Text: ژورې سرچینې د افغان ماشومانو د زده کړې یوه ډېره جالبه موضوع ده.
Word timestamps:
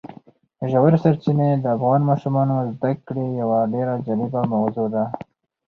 ژورې 0.71 0.97
سرچینې 1.03 1.49
د 1.57 1.65
افغان 1.75 2.01
ماشومانو 2.09 2.53
د 2.61 2.67
زده 2.75 2.91
کړې 3.07 3.25
یوه 3.41 3.59
ډېره 3.73 3.93
جالبه 4.05 4.41
موضوع 4.53 4.87
ده. 4.95 5.03